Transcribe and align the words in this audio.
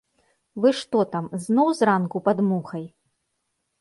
Вы 0.63 0.69
што 0.79 1.03
там, 1.13 1.27
зноў 1.45 1.69
зранку 1.81 2.17
пад 2.29 2.37
мухай! 2.49 2.85